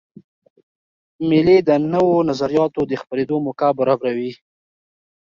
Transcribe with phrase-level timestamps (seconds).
[1.29, 4.31] مېلې د نوو نظریاتو د خپرېدو موقع برابروي.